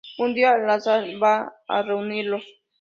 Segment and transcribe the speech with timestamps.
[0.17, 2.43] Un día, el azar va a reunirlos.